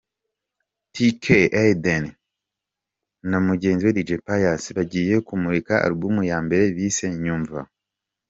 Tk 0.93 1.25
Aidan 1.61 2.05
na 3.29 3.37
mugenzi 3.47 3.83
we 3.85 3.95
Dj 3.97 4.09
Pius 4.25 4.63
bagiye 4.77 5.15
kumurika 5.27 5.73
album 5.87 6.15
ya 6.31 6.37
mbere 6.45 6.63
bise 6.75 7.07
‘Nyumva’. 7.23 7.59